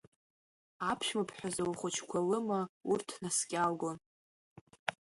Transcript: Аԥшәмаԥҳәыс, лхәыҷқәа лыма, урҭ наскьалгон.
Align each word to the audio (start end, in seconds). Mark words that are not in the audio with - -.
Аԥшәмаԥҳәыс, 0.89 1.55
лхәыҷқәа 1.69 2.19
лыма, 2.27 2.61
урҭ 2.91 3.09
наскьалгон. 3.21 3.97